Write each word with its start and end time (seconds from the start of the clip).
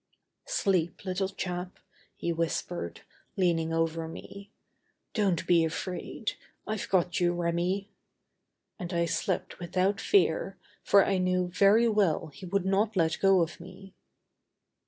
"Sleep, 0.47 1.05
little 1.05 1.29
chap," 1.29 1.77
he 2.15 2.33
whispered, 2.33 3.01
leaning 3.37 3.71
over 3.71 4.07
me; 4.07 4.49
"don't 5.13 5.45
be 5.45 5.63
afraid. 5.63 6.31
I've 6.65 6.89
got 6.89 7.19
you, 7.19 7.35
Remi." 7.35 7.91
And 8.79 8.93
I 8.93 9.05
slept 9.05 9.59
without 9.59 10.01
fear, 10.01 10.57
for 10.83 11.05
I 11.05 11.19
knew 11.19 11.49
very 11.49 11.87
well 11.87 12.29
he 12.33 12.47
would 12.47 12.65
not 12.65 12.95
let 12.95 13.19
go 13.19 13.41
of 13.43 13.59
me. 13.59 13.93